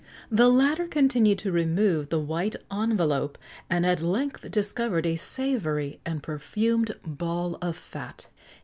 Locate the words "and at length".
3.69-4.49